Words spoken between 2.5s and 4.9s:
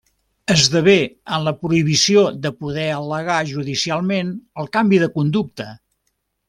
poder al·legar judicialment el